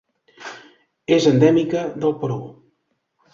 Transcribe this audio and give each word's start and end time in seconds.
És 1.17 1.27
endèmica 1.33 1.83
del 2.07 2.17
Perú. 2.25 2.39